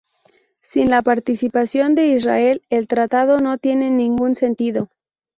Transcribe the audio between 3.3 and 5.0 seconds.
no tiene ningún sentido.